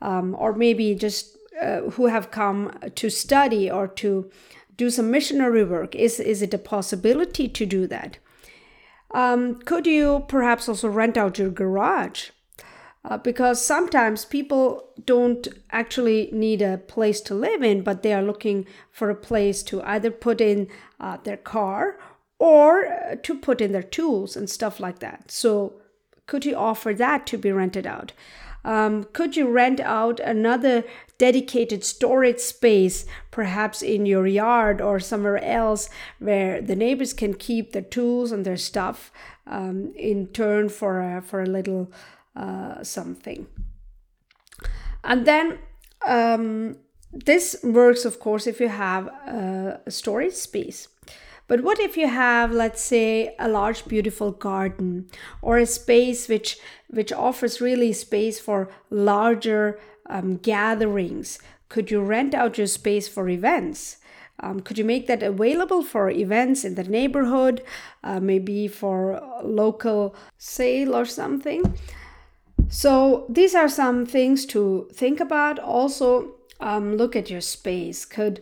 Um, 0.00 0.34
or 0.36 0.52
maybe 0.52 0.96
just 0.96 1.36
uh, 1.62 1.82
who 1.90 2.06
have 2.06 2.32
come 2.32 2.76
to 2.96 3.08
study 3.08 3.70
or 3.70 3.86
to 3.86 4.28
do 4.76 4.90
some 4.90 5.12
missionary 5.12 5.62
work? 5.62 5.94
Is, 5.94 6.18
is 6.18 6.42
it 6.42 6.52
a 6.52 6.58
possibility 6.58 7.46
to 7.46 7.66
do 7.66 7.86
that? 7.86 8.18
Um, 9.14 9.56
could 9.56 9.86
you 9.86 10.24
perhaps 10.28 10.68
also 10.68 10.88
rent 10.88 11.16
out 11.16 11.38
your 11.38 11.50
garage? 11.50 12.30
Uh, 13.04 13.18
because 13.18 13.64
sometimes 13.64 14.24
people 14.24 14.88
don't 15.04 15.48
actually 15.72 16.30
need 16.32 16.62
a 16.62 16.78
place 16.78 17.20
to 17.22 17.34
live 17.34 17.62
in, 17.62 17.82
but 17.82 18.02
they 18.02 18.14
are 18.14 18.22
looking 18.22 18.64
for 18.92 19.10
a 19.10 19.14
place 19.14 19.62
to 19.64 19.82
either 19.82 20.10
put 20.10 20.40
in 20.40 20.68
uh, 21.00 21.16
their 21.24 21.36
car 21.36 21.98
or 22.38 22.86
uh, 22.86 23.16
to 23.22 23.36
put 23.36 23.60
in 23.60 23.72
their 23.72 23.82
tools 23.82 24.36
and 24.36 24.48
stuff 24.48 24.78
like 24.78 25.00
that. 25.00 25.30
So, 25.30 25.74
could 26.26 26.44
you 26.44 26.54
offer 26.54 26.94
that 26.94 27.26
to 27.26 27.36
be 27.38 27.50
rented 27.50 27.86
out? 27.86 28.12
Um, 28.64 29.04
could 29.12 29.36
you 29.36 29.48
rent 29.48 29.80
out 29.80 30.20
another 30.20 30.84
dedicated 31.18 31.84
storage 31.84 32.38
space, 32.38 33.06
perhaps 33.30 33.82
in 33.82 34.06
your 34.06 34.26
yard 34.26 34.80
or 34.80 35.00
somewhere 35.00 35.42
else, 35.42 35.90
where 36.18 36.60
the 36.60 36.76
neighbors 36.76 37.12
can 37.12 37.34
keep 37.34 37.72
their 37.72 37.82
tools 37.82 38.32
and 38.32 38.44
their 38.44 38.56
stuff 38.56 39.12
um, 39.46 39.92
in 39.96 40.28
turn 40.28 40.68
for 40.68 41.00
a, 41.00 41.22
for 41.22 41.42
a 41.42 41.46
little 41.46 41.92
uh, 42.36 42.82
something. 42.82 43.46
And 45.04 45.26
then 45.26 45.58
um, 46.06 46.76
this 47.12 47.56
works, 47.62 48.04
of 48.04 48.20
course, 48.20 48.46
if 48.46 48.60
you 48.60 48.68
have 48.68 49.06
a 49.08 49.80
storage 49.88 50.34
space. 50.34 50.88
But 51.52 51.64
what 51.64 51.78
if 51.78 51.98
you 51.98 52.08
have, 52.08 52.50
let's 52.50 52.80
say, 52.80 53.36
a 53.38 53.46
large, 53.46 53.84
beautiful 53.84 54.30
garden 54.30 55.10
or 55.42 55.58
a 55.58 55.66
space 55.66 56.26
which 56.26 56.58
which 56.88 57.12
offers 57.12 57.60
really 57.60 57.92
space 57.92 58.40
for 58.40 58.70
larger 58.88 59.78
um, 60.08 60.38
gatherings? 60.38 61.38
Could 61.68 61.90
you 61.90 62.00
rent 62.00 62.32
out 62.32 62.56
your 62.56 62.66
space 62.66 63.06
for 63.06 63.28
events? 63.28 63.98
Um, 64.40 64.60
could 64.60 64.78
you 64.78 64.86
make 64.86 65.08
that 65.08 65.22
available 65.22 65.82
for 65.82 66.08
events 66.08 66.64
in 66.64 66.74
the 66.74 66.84
neighborhood, 66.84 67.62
uh, 68.02 68.18
maybe 68.18 68.66
for 68.66 69.20
local 69.44 70.16
sale 70.38 70.96
or 70.96 71.04
something? 71.04 71.78
So 72.70 73.26
these 73.28 73.54
are 73.54 73.68
some 73.68 74.06
things 74.06 74.46
to 74.46 74.88
think 74.94 75.20
about. 75.20 75.58
Also, 75.58 76.32
um, 76.60 76.96
look 76.96 77.14
at 77.14 77.28
your 77.28 77.42
space. 77.42 78.06
Could 78.06 78.40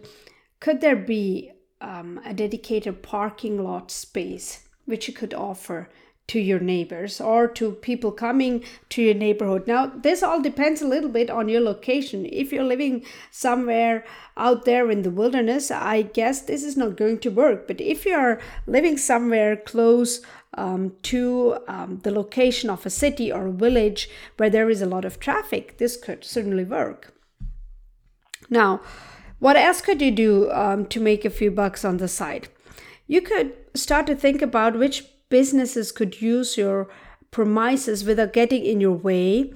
could 0.60 0.80
there 0.80 0.94
be 0.94 1.50
um, 1.80 2.20
a 2.24 2.34
dedicated 2.34 3.02
parking 3.02 3.62
lot 3.62 3.90
space 3.90 4.66
which 4.86 5.08
you 5.08 5.14
could 5.14 5.34
offer 5.34 5.88
to 6.30 6.38
your 6.38 6.60
neighbors 6.60 7.20
or 7.20 7.48
to 7.48 7.72
people 7.72 8.12
coming 8.12 8.62
to 8.88 9.02
your 9.02 9.14
neighborhood. 9.14 9.66
Now, 9.66 9.86
this 9.86 10.22
all 10.22 10.40
depends 10.40 10.80
a 10.80 10.86
little 10.86 11.08
bit 11.08 11.28
on 11.28 11.48
your 11.48 11.60
location. 11.60 12.24
If 12.24 12.52
you're 12.52 12.62
living 12.62 13.04
somewhere 13.32 14.04
out 14.36 14.64
there 14.64 14.92
in 14.92 15.02
the 15.02 15.10
wilderness, 15.10 15.72
I 15.72 16.02
guess 16.02 16.42
this 16.42 16.62
is 16.62 16.76
not 16.76 16.96
going 16.96 17.18
to 17.20 17.30
work. 17.30 17.66
But 17.66 17.80
if 17.80 18.06
you're 18.06 18.40
living 18.68 18.96
somewhere 18.96 19.56
close 19.56 20.20
um, 20.54 20.92
to 21.02 21.58
um, 21.66 21.98
the 22.04 22.12
location 22.12 22.70
of 22.70 22.86
a 22.86 22.90
city 22.90 23.32
or 23.32 23.48
a 23.48 23.52
village 23.52 24.08
where 24.36 24.50
there 24.50 24.70
is 24.70 24.82
a 24.82 24.86
lot 24.86 25.04
of 25.04 25.18
traffic, 25.18 25.78
this 25.78 25.96
could 25.96 26.22
certainly 26.22 26.64
work. 26.64 27.12
Now, 28.48 28.82
what 29.40 29.56
else 29.56 29.80
could 29.80 30.00
you 30.00 30.10
do 30.10 30.50
um, 30.52 30.86
to 30.86 31.00
make 31.00 31.24
a 31.24 31.30
few 31.30 31.50
bucks 31.50 31.84
on 31.84 31.96
the 31.96 32.08
side? 32.08 32.48
You 33.06 33.20
could 33.20 33.52
start 33.74 34.06
to 34.06 34.14
think 34.14 34.40
about 34.40 34.78
which 34.78 35.04
businesses 35.28 35.92
could 35.92 36.22
use 36.22 36.56
your 36.56 36.88
premises 37.30 38.04
without 38.04 38.32
getting 38.32 38.64
in 38.64 38.80
your 38.80 38.96
way. 38.96 39.52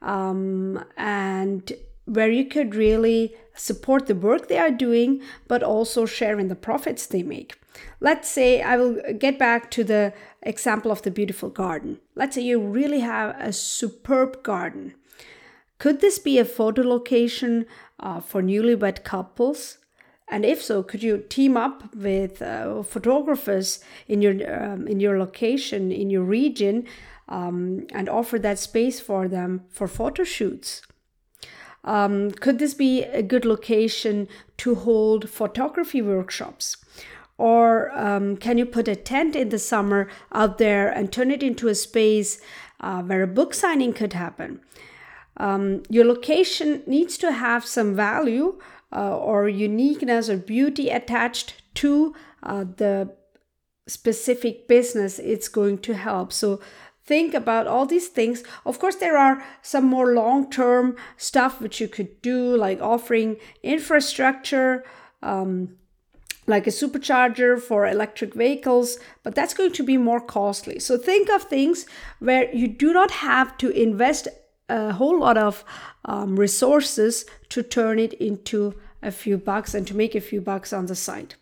Um, 0.00 0.84
and 0.96 1.72
where 2.04 2.30
you 2.30 2.44
could 2.44 2.74
really 2.74 3.34
support 3.54 4.06
the 4.06 4.14
work 4.14 4.48
they 4.48 4.58
are 4.58 4.70
doing, 4.70 5.22
but 5.48 5.62
also 5.62 6.06
share 6.06 6.38
in 6.38 6.48
the 6.48 6.54
profits 6.54 7.06
they 7.06 7.22
make. 7.22 7.58
Let's 8.00 8.28
say 8.28 8.62
I 8.62 8.76
will 8.76 9.00
get 9.18 9.38
back 9.38 9.70
to 9.72 9.84
the 9.84 10.12
example 10.42 10.90
of 10.90 11.02
the 11.02 11.10
beautiful 11.10 11.48
garden. 11.48 11.98
Let's 12.14 12.34
say 12.34 12.42
you 12.42 12.60
really 12.60 13.00
have 13.00 13.34
a 13.40 13.52
superb 13.52 14.42
garden. 14.42 14.94
Could 15.78 16.00
this 16.00 16.18
be 16.18 16.38
a 16.38 16.44
photo 16.44 16.82
location 16.82 17.66
uh, 18.00 18.20
for 18.20 18.42
newlywed 18.42 19.04
couples? 19.04 19.78
And 20.28 20.44
if 20.44 20.62
so, 20.62 20.82
could 20.82 21.02
you 21.02 21.18
team 21.18 21.56
up 21.56 21.94
with 21.94 22.40
uh, 22.40 22.82
photographers 22.82 23.80
in 24.08 24.22
your 24.22 24.34
um, 24.62 24.88
in 24.88 24.98
your 24.98 25.18
location 25.18 25.92
in 25.92 26.08
your 26.08 26.22
region 26.22 26.86
um, 27.28 27.86
and 27.92 28.08
offer 28.08 28.38
that 28.38 28.58
space 28.58 29.00
for 29.00 29.28
them 29.28 29.64
for 29.68 29.86
photo 29.86 30.24
shoots? 30.24 30.82
Um, 31.84 32.30
could 32.30 32.58
this 32.58 32.72
be 32.72 33.02
a 33.02 33.22
good 33.22 33.44
location 33.44 34.26
to 34.56 34.74
hold 34.74 35.28
photography 35.28 36.00
workshops? 36.00 36.78
Or 37.36 37.90
um, 37.98 38.36
can 38.36 38.58
you 38.58 38.64
put 38.64 38.88
a 38.88 38.96
tent 38.96 39.36
in 39.36 39.48
the 39.48 39.58
summer 39.58 40.08
out 40.32 40.58
there 40.58 40.88
and 40.88 41.12
turn 41.12 41.30
it 41.30 41.42
into 41.42 41.68
a 41.68 41.74
space 41.74 42.40
uh, 42.80 43.02
where 43.02 43.22
a 43.22 43.26
book 43.26 43.54
signing 43.54 43.92
could 43.92 44.12
happen? 44.12 44.60
Um, 45.36 45.82
your 45.88 46.04
location 46.04 46.82
needs 46.86 47.18
to 47.18 47.32
have 47.32 47.64
some 47.64 47.94
value 47.94 48.58
uh, 48.94 49.16
or 49.16 49.48
uniqueness 49.48 50.28
or 50.28 50.36
beauty 50.36 50.90
attached 50.90 51.62
to 51.74 52.14
uh, 52.42 52.64
the 52.76 53.10
specific 53.86 54.68
business 54.68 55.18
it's 55.18 55.48
going 55.48 55.78
to 55.78 55.94
help. 55.94 56.32
So 56.32 56.60
think 57.04 57.34
about 57.34 57.66
all 57.66 57.86
these 57.86 58.08
things. 58.08 58.42
Of 58.64 58.78
course, 58.78 58.96
there 58.96 59.18
are 59.18 59.44
some 59.62 59.84
more 59.84 60.14
long 60.14 60.50
term 60.50 60.96
stuff 61.16 61.60
which 61.60 61.80
you 61.80 61.88
could 61.88 62.22
do, 62.22 62.56
like 62.56 62.80
offering 62.80 63.36
infrastructure. 63.62 64.84
Um, 65.22 65.76
like 66.46 66.66
a 66.66 66.70
supercharger 66.70 67.58
for 67.58 67.86
electric 67.86 68.34
vehicles, 68.34 68.98
but 69.22 69.34
that's 69.34 69.54
going 69.54 69.72
to 69.72 69.82
be 69.82 69.96
more 69.96 70.20
costly. 70.20 70.78
So 70.78 70.98
think 70.98 71.30
of 71.30 71.44
things 71.44 71.86
where 72.18 72.54
you 72.54 72.68
do 72.68 72.92
not 72.92 73.10
have 73.10 73.56
to 73.58 73.70
invest 73.70 74.28
a 74.68 74.92
whole 74.92 75.20
lot 75.20 75.36
of 75.36 75.64
um, 76.04 76.36
resources 76.36 77.24
to 77.50 77.62
turn 77.62 77.98
it 77.98 78.12
into 78.14 78.74
a 79.02 79.10
few 79.10 79.36
bucks 79.36 79.74
and 79.74 79.86
to 79.86 79.96
make 79.96 80.14
a 80.14 80.20
few 80.20 80.40
bucks 80.40 80.72
on 80.72 80.86
the 80.86 80.94
side. 80.94 81.34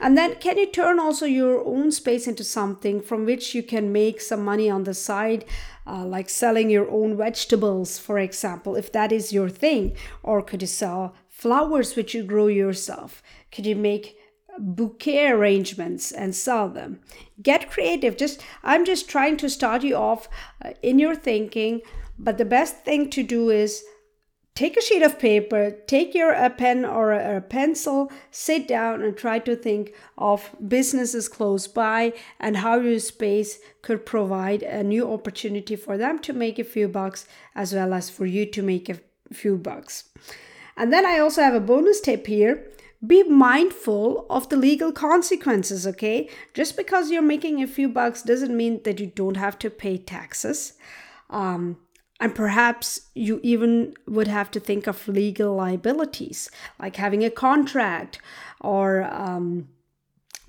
And 0.00 0.16
then 0.16 0.36
can 0.36 0.58
you 0.58 0.66
turn 0.66 1.00
also 1.00 1.26
your 1.26 1.64
own 1.64 1.90
space 1.90 2.28
into 2.28 2.44
something 2.44 3.00
from 3.00 3.24
which 3.24 3.54
you 3.54 3.62
can 3.62 3.92
make 3.92 4.20
some 4.20 4.44
money 4.44 4.70
on 4.70 4.84
the 4.84 4.94
side, 4.94 5.44
uh, 5.86 6.04
like 6.04 6.28
selling 6.28 6.70
your 6.70 6.88
own 6.88 7.16
vegetables, 7.16 7.98
for 7.98 8.18
example, 8.18 8.76
if 8.76 8.92
that 8.92 9.10
is 9.10 9.32
your 9.32 9.48
thing? 9.48 9.96
Or 10.22 10.40
could 10.40 10.62
you 10.62 10.68
sell 10.68 11.14
flowers 11.28 11.96
which 11.96 12.14
you 12.14 12.22
grow 12.22 12.46
yourself? 12.46 13.22
Could 13.50 13.66
you 13.66 13.74
make 13.74 14.16
bouquet 14.58 15.30
arrangements 15.30 16.12
and 16.12 16.34
sell 16.34 16.68
them? 16.68 17.00
Get 17.42 17.70
creative. 17.70 18.16
Just 18.16 18.40
I'm 18.62 18.84
just 18.84 19.08
trying 19.08 19.36
to 19.38 19.50
start 19.50 19.82
you 19.82 19.96
off 19.96 20.28
uh, 20.64 20.70
in 20.80 21.00
your 21.00 21.16
thinking, 21.16 21.80
but 22.18 22.38
the 22.38 22.44
best 22.44 22.84
thing 22.84 23.10
to 23.10 23.22
do 23.22 23.50
is 23.50 23.84
take 24.58 24.76
a 24.76 24.82
sheet 24.82 25.02
of 25.02 25.20
paper, 25.20 25.70
take 25.86 26.16
your 26.16 26.32
a 26.32 26.50
pen 26.50 26.84
or 26.84 27.12
a, 27.12 27.36
a, 27.36 27.40
pencil, 27.40 28.10
sit 28.32 28.66
down 28.66 29.02
and 29.02 29.16
try 29.16 29.38
to 29.38 29.54
think 29.54 29.94
of 30.16 30.50
businesses 30.66 31.28
close 31.28 31.68
by 31.68 32.12
and 32.40 32.56
how 32.56 32.80
your 32.80 32.98
space 32.98 33.60
could 33.82 34.04
provide 34.04 34.64
a 34.64 34.82
new 34.82 35.12
opportunity 35.12 35.76
for 35.76 35.96
them 35.96 36.18
to 36.18 36.32
make 36.32 36.58
a 36.58 36.64
few 36.64 36.88
bucks 36.88 37.28
as 37.54 37.72
well 37.72 37.94
as 37.94 38.10
for 38.10 38.26
you 38.26 38.44
to 38.46 38.60
make 38.60 38.88
a 38.88 38.98
few 39.32 39.56
bucks. 39.56 40.10
And 40.76 40.92
then 40.92 41.06
I 41.06 41.20
also 41.20 41.40
have 41.40 41.54
a 41.54 41.60
bonus 41.60 42.00
tip 42.00 42.26
here. 42.26 42.66
Be 43.06 43.22
mindful 43.22 44.26
of 44.28 44.48
the 44.48 44.56
legal 44.56 44.90
consequences, 44.90 45.86
okay? 45.86 46.28
Just 46.52 46.76
because 46.76 47.12
you're 47.12 47.22
making 47.22 47.62
a 47.62 47.68
few 47.68 47.88
bucks 47.88 48.22
doesn't 48.22 48.56
mean 48.56 48.82
that 48.82 48.98
you 48.98 49.06
don't 49.06 49.36
have 49.36 49.56
to 49.60 49.70
pay 49.70 49.98
taxes. 49.98 50.72
Um, 51.30 51.76
and 52.20 52.34
perhaps 52.34 53.02
you 53.14 53.40
even 53.42 53.94
would 54.06 54.28
have 54.28 54.50
to 54.50 54.60
think 54.60 54.86
of 54.86 55.06
legal 55.06 55.54
liabilities, 55.54 56.50
like 56.78 56.96
having 56.96 57.24
a 57.24 57.30
contract 57.30 58.18
or 58.60 59.04
um, 59.04 59.68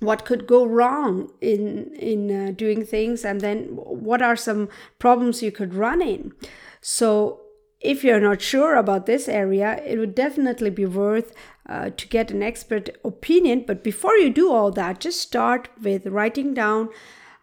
what 0.00 0.24
could 0.24 0.46
go 0.46 0.64
wrong 0.64 1.30
in 1.40 1.94
in 1.94 2.48
uh, 2.48 2.50
doing 2.52 2.84
things, 2.84 3.24
and 3.24 3.40
then 3.40 3.64
what 3.76 4.22
are 4.22 4.36
some 4.36 4.68
problems 4.98 5.42
you 5.42 5.52
could 5.52 5.74
run 5.74 6.02
in. 6.02 6.32
So, 6.80 7.42
if 7.80 8.02
you're 8.02 8.20
not 8.20 8.42
sure 8.42 8.74
about 8.74 9.06
this 9.06 9.28
area, 9.28 9.80
it 9.86 9.98
would 9.98 10.14
definitely 10.14 10.70
be 10.70 10.86
worth 10.86 11.34
uh, 11.68 11.90
to 11.90 12.08
get 12.08 12.30
an 12.30 12.42
expert 12.42 12.90
opinion. 13.04 13.64
But 13.66 13.84
before 13.84 14.16
you 14.16 14.30
do 14.30 14.50
all 14.50 14.72
that, 14.72 15.00
just 15.00 15.20
start 15.20 15.68
with 15.80 16.06
writing 16.06 16.52
down 16.52 16.88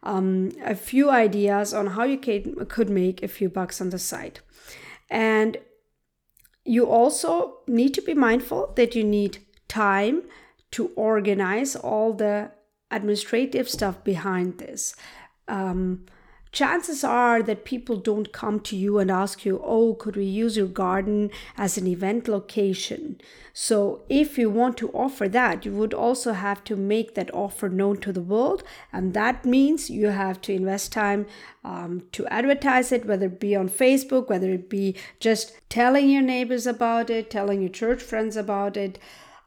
um, 0.07 0.51
a 0.63 0.73
few 0.73 1.11
ideas 1.11 1.73
on 1.73 1.87
how 1.87 2.03
you 2.03 2.17
can, 2.17 2.65
could 2.67 2.89
make 2.89 3.21
a 3.21 3.27
few 3.27 3.49
bucks 3.49 3.81
on 3.81 3.89
the 3.89 3.99
side. 3.99 4.39
And 5.09 5.57
you 6.63 6.85
also 6.85 7.57
need 7.67 7.93
to 7.95 8.01
be 8.01 8.13
mindful 8.13 8.73
that 8.75 8.95
you 8.95 9.03
need 9.03 9.39
time 9.67 10.23
to 10.71 10.87
organize 10.95 11.75
all 11.75 12.13
the 12.13 12.51
administrative 12.89 13.69
stuff 13.69 14.01
behind 14.05 14.59
this. 14.59 14.95
Um, 15.49 16.05
chances 16.57 17.03
are 17.03 17.43
that 17.43 17.65
people 17.65 17.97
don't 17.97 18.33
come 18.33 18.59
to 18.59 18.75
you 18.75 18.97
and 18.97 19.11
ask 19.11 19.45
you, 19.45 19.61
Oh, 19.63 19.93
could 19.93 20.15
we 20.15 20.25
use 20.25 20.57
your 20.57 20.65
garden 20.65 21.29
as 21.55 21.77
an 21.77 21.85
event 21.85 22.27
location? 22.27 23.21
So, 23.53 24.01
if 24.09 24.39
you 24.39 24.49
want 24.49 24.75
to 24.77 24.89
offer 24.89 25.29
that, 25.29 25.65
you 25.65 25.71
would 25.73 25.93
also 25.93 26.33
have 26.33 26.63
to 26.63 26.75
make 26.75 27.13
that 27.13 27.31
offer 27.31 27.69
known 27.69 27.97
to 27.97 28.11
the 28.11 28.23
world. 28.33 28.63
And 28.91 29.13
that 29.13 29.45
means 29.45 29.91
you 29.91 30.07
have 30.07 30.41
to 30.41 30.53
invest 30.53 30.91
time 30.91 31.27
um, 31.63 32.07
to 32.13 32.25
advertise 32.27 32.91
it, 32.91 33.05
whether 33.05 33.27
it 33.27 33.39
be 33.39 33.55
on 33.55 33.69
Facebook, 33.69 34.27
whether 34.27 34.51
it 34.51 34.67
be 34.67 34.95
just 35.19 35.53
telling 35.69 36.09
your 36.09 36.23
neighbors 36.23 36.65
about 36.65 37.11
it, 37.11 37.29
telling 37.29 37.61
your 37.61 37.75
church 37.81 38.01
friends 38.01 38.35
about 38.35 38.77
it. 38.77 38.97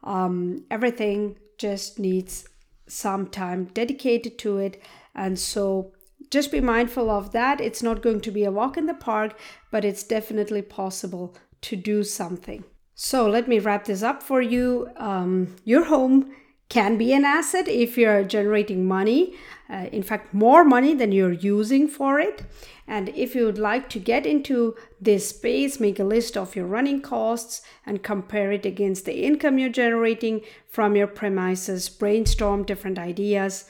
Um, 0.05 0.63
everything 0.71 1.35
just 1.57 1.99
needs 1.99 2.47
some 2.87 3.27
time 3.27 3.65
dedicated 3.65 4.37
to 4.39 4.59
it. 4.59 4.81
And 5.13 5.37
so, 5.37 5.91
just 6.31 6.51
be 6.51 6.61
mindful 6.61 7.09
of 7.09 7.33
that. 7.33 7.61
It's 7.61 7.83
not 7.83 8.01
going 8.01 8.21
to 8.21 8.31
be 8.31 8.45
a 8.45 8.51
walk 8.51 8.77
in 8.77 8.87
the 8.87 8.93
park, 8.93 9.37
but 9.69 9.85
it's 9.85 10.03
definitely 10.03 10.61
possible 10.61 11.35
to 11.61 11.75
do 11.75 12.03
something. 12.03 12.63
So 12.95 13.29
let 13.29 13.47
me 13.47 13.59
wrap 13.59 13.85
this 13.85 14.01
up 14.01 14.23
for 14.23 14.41
you. 14.41 14.89
Um, 14.95 15.55
your 15.65 15.85
home 15.85 16.31
can 16.69 16.97
be 16.97 17.11
an 17.11 17.25
asset 17.25 17.67
if 17.67 17.97
you're 17.97 18.23
generating 18.23 18.87
money, 18.87 19.33
uh, 19.69 19.87
in 19.91 20.03
fact, 20.03 20.33
more 20.33 20.63
money 20.63 20.93
than 20.93 21.11
you're 21.11 21.33
using 21.33 21.85
for 21.85 22.17
it. 22.17 22.43
And 22.87 23.09
if 23.09 23.35
you 23.35 23.45
would 23.45 23.57
like 23.57 23.89
to 23.89 23.99
get 23.99 24.25
into 24.25 24.75
this 24.99 25.29
space, 25.29 25.81
make 25.81 25.99
a 25.99 26.05
list 26.05 26.37
of 26.37 26.55
your 26.55 26.65
running 26.65 27.01
costs 27.01 27.61
and 27.85 28.03
compare 28.03 28.53
it 28.53 28.65
against 28.65 29.03
the 29.05 29.25
income 29.25 29.59
you're 29.59 29.69
generating 29.69 30.41
from 30.69 30.95
your 30.95 31.07
premises, 31.07 31.89
brainstorm 31.89 32.63
different 32.63 32.97
ideas 32.97 33.65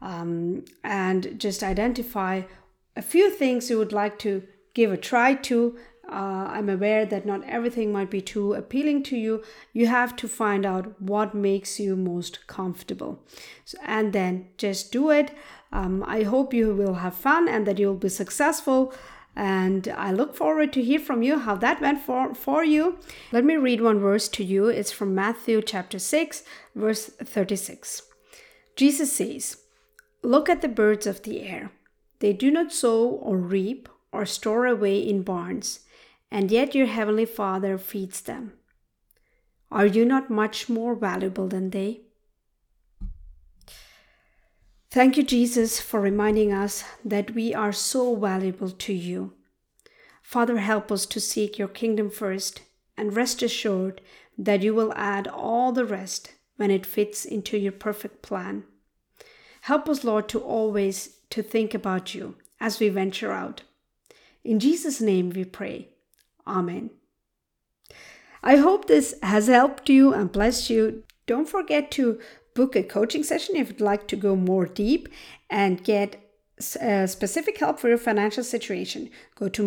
um, 0.00 0.64
and 0.84 1.38
just 1.38 1.62
identify 1.62 2.42
a 2.96 3.02
few 3.02 3.30
things 3.30 3.70
you 3.70 3.78
would 3.78 3.92
like 3.92 4.18
to 4.20 4.42
give 4.74 4.92
a 4.92 4.96
try 4.96 5.34
to. 5.34 5.78
Uh, 6.10 6.48
I'm 6.50 6.70
aware 6.70 7.04
that 7.04 7.26
not 7.26 7.44
everything 7.44 7.92
might 7.92 8.10
be 8.10 8.22
too 8.22 8.54
appealing 8.54 9.02
to 9.04 9.16
you. 9.16 9.42
You 9.74 9.88
have 9.88 10.16
to 10.16 10.28
find 10.28 10.64
out 10.64 11.00
what 11.00 11.34
makes 11.34 11.78
you 11.78 11.96
most 11.96 12.46
comfortable. 12.46 13.22
So, 13.66 13.78
and 13.84 14.12
then 14.12 14.48
just 14.56 14.90
do 14.90 15.10
it. 15.10 15.32
Um, 15.70 16.02
I 16.06 16.22
hope 16.22 16.54
you 16.54 16.74
will 16.74 16.94
have 16.94 17.14
fun 17.14 17.46
and 17.46 17.66
that 17.66 17.78
you'll 17.78 17.94
be 17.94 18.08
successful. 18.08 18.94
And 19.36 19.86
I 19.88 20.10
look 20.10 20.34
forward 20.34 20.72
to 20.72 20.82
hear 20.82 20.98
from 20.98 21.22
you 21.22 21.38
how 21.38 21.54
that 21.56 21.80
went 21.80 22.00
for, 22.00 22.34
for 22.34 22.64
you. 22.64 22.98
Let 23.30 23.44
me 23.44 23.56
read 23.56 23.82
one 23.82 24.00
verse 24.00 24.28
to 24.30 24.42
you. 24.42 24.68
It's 24.68 24.90
from 24.90 25.14
Matthew 25.14 25.60
chapter 25.62 25.98
6, 25.98 26.42
verse 26.74 27.06
36. 27.06 28.02
Jesus 28.74 29.12
says, 29.12 29.58
Look 30.22 30.48
at 30.48 30.62
the 30.62 30.68
birds 30.68 31.06
of 31.06 31.22
the 31.22 31.42
air. 31.42 31.70
They 32.18 32.32
do 32.32 32.50
not 32.50 32.72
sow 32.72 33.06
or 33.08 33.36
reap 33.36 33.88
or 34.12 34.26
store 34.26 34.66
away 34.66 34.98
in 34.98 35.22
barns, 35.22 35.80
and 36.30 36.50
yet 36.50 36.74
your 36.74 36.86
heavenly 36.86 37.24
Father 37.24 37.78
feeds 37.78 38.20
them. 38.20 38.52
Are 39.70 39.86
you 39.86 40.04
not 40.04 40.30
much 40.30 40.68
more 40.68 40.94
valuable 40.94 41.46
than 41.46 41.70
they? 41.70 42.00
Thank 44.90 45.18
you, 45.18 45.22
Jesus, 45.22 45.80
for 45.80 46.00
reminding 46.00 46.52
us 46.52 46.82
that 47.04 47.34
we 47.34 47.54
are 47.54 47.72
so 47.72 48.16
valuable 48.16 48.70
to 48.70 48.92
you. 48.92 49.34
Father, 50.22 50.58
help 50.58 50.90
us 50.90 51.04
to 51.06 51.20
seek 51.20 51.58
your 51.58 51.68
kingdom 51.68 52.10
first 52.10 52.62
and 52.96 53.14
rest 53.14 53.42
assured 53.42 54.00
that 54.36 54.62
you 54.62 54.74
will 54.74 54.92
add 54.96 55.28
all 55.28 55.72
the 55.72 55.84
rest 55.84 56.34
when 56.56 56.70
it 56.70 56.86
fits 56.86 57.24
into 57.24 57.58
your 57.58 57.72
perfect 57.72 58.22
plan. 58.22 58.64
Help 59.68 59.86
us, 59.86 60.02
Lord, 60.02 60.30
to 60.30 60.40
always 60.40 61.18
to 61.28 61.42
think 61.42 61.74
about 61.74 62.14
you 62.14 62.36
as 62.58 62.80
we 62.80 62.88
venture 62.88 63.32
out. 63.32 63.64
In 64.42 64.60
Jesus' 64.60 64.98
name 64.98 65.28
we 65.28 65.44
pray. 65.44 65.88
Amen. 66.46 66.88
I 68.42 68.56
hope 68.56 68.86
this 68.86 69.14
has 69.22 69.46
helped 69.48 69.90
you 69.90 70.14
and 70.14 70.32
blessed 70.32 70.70
you. 70.70 71.02
Don't 71.26 71.50
forget 71.50 71.90
to 71.90 72.18
book 72.54 72.76
a 72.76 72.82
coaching 72.82 73.22
session 73.22 73.56
if 73.56 73.68
you'd 73.68 73.82
like 73.82 74.08
to 74.08 74.16
go 74.16 74.34
more 74.34 74.64
deep 74.64 75.06
and 75.50 75.84
get 75.84 76.16
uh, 76.80 77.06
specific 77.06 77.58
help 77.58 77.78
for 77.78 77.88
your 77.88 77.98
financial 77.98 78.44
situation. 78.44 79.10
Go 79.34 79.50
to 79.50 79.62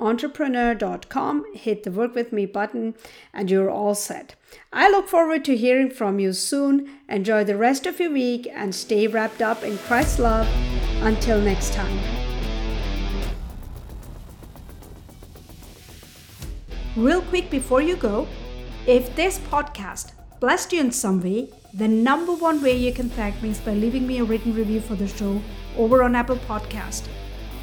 moonshotentrepreneur.com, 0.00 1.54
hit 1.54 1.82
the 1.82 1.90
work 1.90 2.14
with 2.14 2.32
me 2.32 2.46
button, 2.46 2.94
and 3.32 3.50
you're 3.50 3.70
all 3.70 3.94
set. 3.94 4.34
I 4.72 4.90
look 4.90 5.08
forward 5.08 5.44
to 5.44 5.56
hearing 5.56 5.90
from 5.90 6.18
you 6.18 6.32
soon. 6.32 6.90
Enjoy 7.08 7.44
the 7.44 7.56
rest 7.56 7.86
of 7.86 8.00
your 8.00 8.10
week 8.10 8.48
and 8.52 8.74
stay 8.74 9.06
wrapped 9.06 9.42
up 9.42 9.62
in 9.62 9.78
Christ's 9.78 10.18
love. 10.18 10.48
Until 11.02 11.40
next 11.40 11.72
time. 11.72 11.98
Real 16.96 17.22
quick 17.22 17.50
before 17.50 17.80
you 17.80 17.96
go, 17.96 18.26
if 18.86 19.14
this 19.16 19.38
podcast 19.38 20.12
blessed 20.40 20.72
you 20.72 20.80
in 20.80 20.90
some 20.90 21.22
way, 21.22 21.48
the 21.72 21.86
number 21.86 22.32
one 22.32 22.60
way 22.62 22.76
you 22.76 22.92
can 22.92 23.08
thank 23.08 23.40
me 23.42 23.50
is 23.50 23.60
by 23.60 23.72
leaving 23.72 24.06
me 24.06 24.18
a 24.18 24.24
written 24.24 24.54
review 24.54 24.80
for 24.80 24.96
the 24.96 25.06
show 25.06 25.40
over 25.76 26.02
on 26.02 26.16
Apple 26.16 26.36
Podcast. 26.36 27.08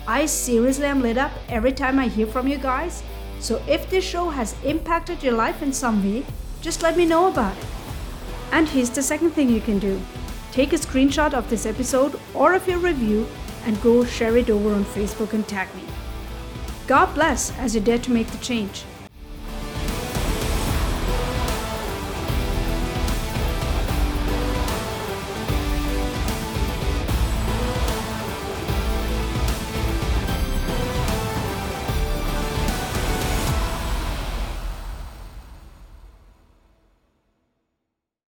I 0.07 0.25
seriously 0.25 0.85
am 0.85 1.01
lit 1.01 1.17
up 1.17 1.33
every 1.49 1.73
time 1.73 1.99
I 1.99 2.07
hear 2.07 2.25
from 2.25 2.47
you 2.47 2.57
guys. 2.57 3.03
So 3.39 3.61
if 3.67 3.89
this 3.89 4.05
show 4.05 4.29
has 4.29 4.55
impacted 4.63 5.21
your 5.21 5.33
life 5.33 5.61
in 5.61 5.73
some 5.73 6.01
way, 6.01 6.25
just 6.61 6.81
let 6.81 6.95
me 6.95 7.05
know 7.05 7.27
about 7.27 7.57
it. 7.57 7.65
And 8.53 8.69
here's 8.69 8.89
the 8.89 9.03
second 9.03 9.31
thing 9.31 9.49
you 9.49 9.59
can 9.59 9.79
do. 9.79 9.99
Take 10.53 10.71
a 10.71 10.77
screenshot 10.77 11.33
of 11.33 11.49
this 11.49 11.65
episode 11.65 12.17
or 12.33 12.53
of 12.53 12.67
your 12.67 12.79
review 12.79 13.27
and 13.65 13.81
go 13.81 14.05
share 14.05 14.37
it 14.37 14.49
over 14.49 14.73
on 14.73 14.85
Facebook 14.85 15.33
and 15.33 15.45
tag 15.45 15.67
me. 15.75 15.83
God 16.87 17.13
bless 17.13 17.51
as 17.59 17.75
you 17.75 17.81
dare 17.81 17.99
to 17.99 18.11
make 18.11 18.27
the 18.27 18.37
change. 18.37 18.85